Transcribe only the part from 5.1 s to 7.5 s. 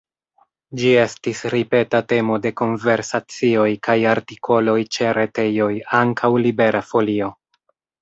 retejoj, ankaŭ Libera Folio.